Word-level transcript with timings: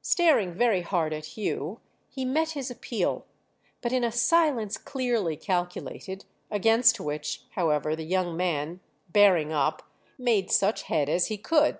Staring 0.00 0.54
very 0.54 0.80
hard 0.80 1.12
at 1.12 1.26
Hugh 1.36 1.78
he 2.08 2.24
met 2.24 2.52
his 2.52 2.70
appeal, 2.70 3.26
but 3.82 3.92
in 3.92 4.02
a 4.02 4.10
silence 4.10 4.78
clearly 4.78 5.36
calculated; 5.36 6.24
against 6.50 6.98
which, 7.00 7.42
however, 7.50 7.94
the 7.94 8.04
young 8.06 8.34
man, 8.34 8.80
bearing 9.12 9.52
up, 9.52 9.82
made 10.16 10.50
such 10.50 10.84
head 10.84 11.10
as 11.10 11.26
he 11.26 11.36
could. 11.36 11.78